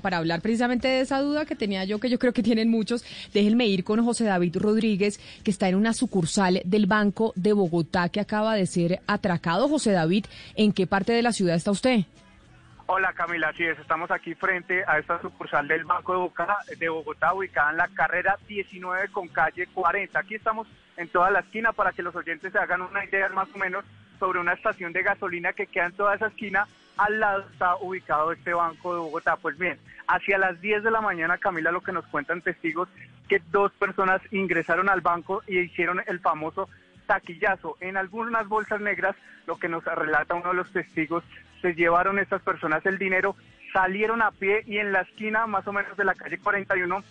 [0.00, 3.04] Para hablar precisamente de esa duda que tenía yo, que yo creo que tienen muchos.
[3.32, 8.08] Déjenme ir con José David Rodríguez, que está en una sucursal del Banco de Bogotá
[8.08, 9.68] que acaba de ser atracado.
[9.68, 12.00] José David, ¿en qué parte de la ciudad está usted?
[12.88, 16.88] Hola Camila, así es, estamos aquí frente a esta sucursal del Banco de Bogotá, de
[16.88, 20.16] Bogotá, ubicada en la carrera 19 con calle 40.
[20.16, 23.48] Aquí estamos en toda la esquina para que los oyentes se hagan una idea más
[23.52, 23.84] o menos
[24.20, 26.68] sobre una estación de gasolina que queda en toda esa esquina.
[26.96, 29.36] Al lado está ubicado este Banco de Bogotá.
[29.36, 32.88] Pues bien, hacia las 10 de la mañana, Camila, lo que nos cuentan testigos,
[33.28, 36.68] que dos personas ingresaron al banco y hicieron el famoso
[37.06, 37.76] taquillazo.
[37.80, 41.24] En algunas bolsas negras, lo que nos relata uno de los testigos,
[41.60, 43.36] se llevaron estas personas el dinero,
[43.72, 47.02] salieron a pie y en la esquina más o menos de la calle 41,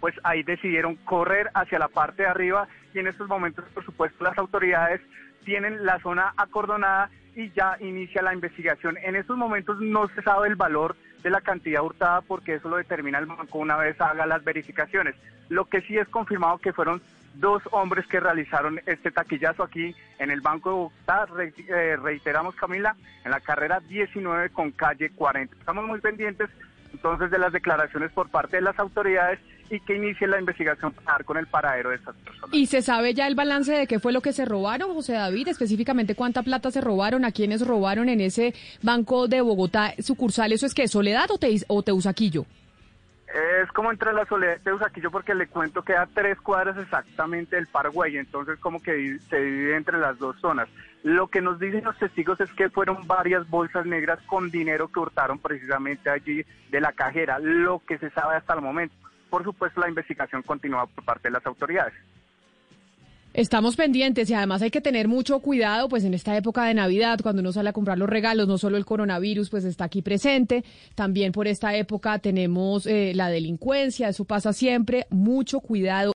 [0.00, 4.24] pues ahí decidieron correr hacia la parte de arriba y en estos momentos, por supuesto,
[4.24, 5.00] las autoridades
[5.44, 8.96] tienen la zona acordonada y ya inicia la investigación.
[9.02, 12.76] En estos momentos no se sabe el valor de la cantidad hurtada porque eso lo
[12.76, 15.14] determina el banco una vez haga las verificaciones.
[15.48, 17.00] Lo que sí es confirmado que fueron
[17.34, 21.26] dos hombres que realizaron este taquillazo aquí en el Banco de Bogotá,
[21.68, 25.54] eh, reiteramos Camila, en la carrera 19 con calle 40.
[25.56, 26.50] Estamos muy pendientes
[26.92, 29.38] entonces de las declaraciones por parte de las autoridades
[29.70, 32.54] y que inicie la investigación para con el paradero de estas personas.
[32.54, 35.48] ¿Y se sabe ya el balance de qué fue lo que se robaron, José David?
[35.48, 40.52] Específicamente cuánta plata se robaron, a quiénes robaron en ese Banco de Bogotá sucursal.
[40.52, 42.46] ¿Eso es que Soledad o, te, o Teusaquillo?
[43.34, 47.56] Es como entre la Soledad y Teusaquillo porque le cuento que a tres cuadras exactamente
[47.56, 50.68] del Paraguay, entonces como que se divide entre las dos zonas.
[51.02, 55.00] Lo que nos dicen los testigos es que fueron varias bolsas negras con dinero que
[55.00, 58.94] hurtaron precisamente allí de la cajera, lo que se sabe hasta el momento.
[59.28, 61.94] Por supuesto, la investigación continúa por parte de las autoridades.
[63.38, 67.20] Estamos pendientes y además hay que tener mucho cuidado, pues en esta época de Navidad,
[67.22, 70.64] cuando uno sale a comprar los regalos, no solo el coronavirus, pues está aquí presente,
[70.96, 76.06] también por esta época tenemos eh, la delincuencia, eso pasa siempre, mucho cuidado.